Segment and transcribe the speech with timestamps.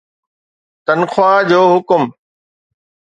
[0.85, 2.03] تنخواه جو حڪم